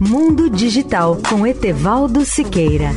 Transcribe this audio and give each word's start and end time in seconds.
Mundo 0.00 0.48
Digital 0.48 1.18
com 1.28 1.44
Etevaldo 1.44 2.24
Siqueira. 2.24 2.92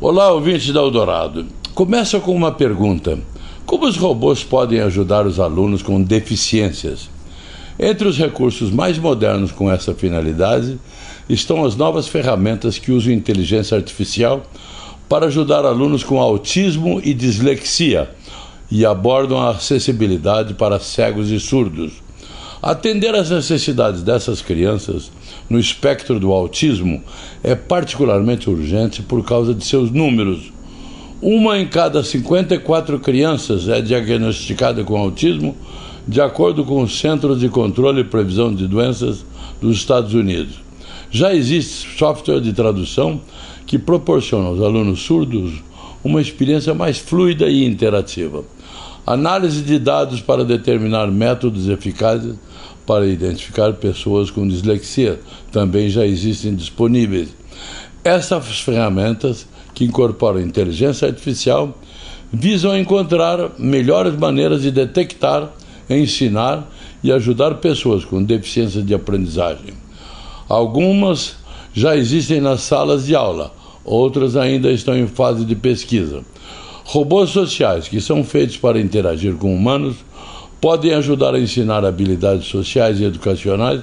Olá, 0.00 0.32
ouvinte 0.32 0.72
da 0.72 0.80
Eldorado. 0.80 1.44
Começa 1.74 2.18
com 2.18 2.34
uma 2.34 2.52
pergunta: 2.52 3.18
Como 3.66 3.86
os 3.86 3.98
robôs 3.98 4.42
podem 4.42 4.80
ajudar 4.80 5.26
os 5.26 5.38
alunos 5.38 5.82
com 5.82 6.02
deficiências? 6.02 7.10
Entre 7.78 8.08
os 8.08 8.16
recursos 8.16 8.70
mais 8.70 8.96
modernos 8.96 9.52
com 9.52 9.70
essa 9.70 9.94
finalidade 9.94 10.78
estão 11.28 11.66
as 11.66 11.76
novas 11.76 12.08
ferramentas 12.08 12.78
que 12.78 12.92
usam 12.92 13.12
inteligência 13.12 13.76
artificial 13.76 14.42
para 15.12 15.26
ajudar 15.26 15.66
alunos 15.66 16.02
com 16.02 16.18
autismo 16.18 16.98
e 17.04 17.12
dislexia 17.12 18.08
e 18.70 18.86
abordam 18.86 19.38
a 19.38 19.50
acessibilidade 19.50 20.54
para 20.54 20.80
cegos 20.80 21.30
e 21.30 21.38
surdos. 21.38 21.92
Atender 22.62 23.14
às 23.14 23.28
necessidades 23.28 24.02
dessas 24.02 24.40
crianças 24.40 25.12
no 25.50 25.60
espectro 25.60 26.18
do 26.18 26.32
autismo 26.32 27.04
é 27.44 27.54
particularmente 27.54 28.48
urgente 28.48 29.02
por 29.02 29.22
causa 29.22 29.52
de 29.52 29.66
seus 29.66 29.90
números. 29.90 30.50
Uma 31.20 31.58
em 31.58 31.66
cada 31.66 32.02
54 32.02 32.98
crianças 32.98 33.68
é 33.68 33.82
diagnosticada 33.82 34.82
com 34.82 34.96
autismo, 34.96 35.54
de 36.08 36.22
acordo 36.22 36.64
com 36.64 36.82
o 36.82 36.88
Centro 36.88 37.36
de 37.36 37.50
Controle 37.50 38.00
e 38.00 38.04
Previsão 38.04 38.54
de 38.54 38.66
Doenças 38.66 39.26
dos 39.60 39.76
Estados 39.76 40.14
Unidos. 40.14 40.54
Já 41.10 41.34
existe 41.34 41.98
software 41.98 42.40
de 42.40 42.54
tradução 42.54 43.20
que 43.66 43.78
proporciona 43.78 44.48
aos 44.48 44.60
alunos 44.60 45.00
surdos 45.02 45.62
uma 46.04 46.20
experiência 46.20 46.74
mais 46.74 46.98
fluida 46.98 47.48
e 47.48 47.64
interativa. 47.64 48.44
Análise 49.06 49.62
de 49.62 49.78
dados 49.78 50.20
para 50.20 50.44
determinar 50.44 51.08
métodos 51.08 51.68
eficazes 51.68 52.34
para 52.86 53.06
identificar 53.06 53.72
pessoas 53.74 54.30
com 54.30 54.46
dislexia 54.46 55.20
também 55.50 55.88
já 55.88 56.06
existem 56.06 56.54
disponíveis. 56.54 57.28
Essas 58.04 58.60
ferramentas, 58.60 59.46
que 59.74 59.84
incorporam 59.84 60.40
inteligência 60.40 61.08
artificial, 61.08 61.78
visam 62.32 62.76
encontrar 62.76 63.52
melhores 63.58 64.16
maneiras 64.16 64.62
de 64.62 64.70
detectar, 64.70 65.50
ensinar 65.88 66.68
e 67.02 67.12
ajudar 67.12 67.54
pessoas 67.56 68.04
com 68.04 68.22
deficiência 68.22 68.82
de 68.82 68.94
aprendizagem. 68.94 69.74
Algumas 70.48 71.36
já 71.74 71.96
existem 71.96 72.40
nas 72.40 72.62
salas 72.62 73.06
de 73.06 73.14
aula, 73.14 73.52
outras 73.84 74.36
ainda 74.36 74.70
estão 74.70 74.96
em 74.96 75.06
fase 75.06 75.44
de 75.44 75.54
pesquisa. 75.54 76.22
Robôs 76.84 77.30
sociais 77.30 77.88
que 77.88 78.00
são 78.00 78.24
feitos 78.24 78.56
para 78.56 78.80
interagir 78.80 79.34
com 79.34 79.54
humanos 79.54 79.96
podem 80.60 80.94
ajudar 80.94 81.34
a 81.34 81.40
ensinar 81.40 81.84
habilidades 81.84 82.46
sociais 82.46 83.00
e 83.00 83.04
educacionais 83.04 83.80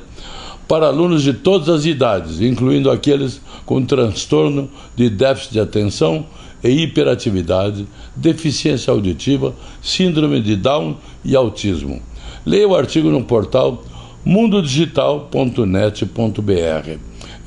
para 0.68 0.88
alunos 0.88 1.24
de 1.24 1.34
todas 1.34 1.68
as 1.68 1.86
idades, 1.86 2.42
incluindo 2.42 2.92
aqueles 2.92 3.42
com 3.66 3.84
transtorno 3.84 4.70
de 4.96 5.10
déficit 5.10 5.54
de 5.54 5.60
atenção 5.60 6.26
e 6.64 6.70
hiperatividade, 6.70 7.88
deficiência 8.16 8.92
auditiva, 8.92 9.56
síndrome 9.82 10.42
de 10.42 10.56
Down 10.56 10.96
e 11.26 11.36
autismo. 11.36 12.02
Leia 12.46 12.68
o 12.68 12.76
artigo 12.76 13.10
no 13.10 13.24
portal 13.24 13.84
mundodigital.net.br. 14.24 17.09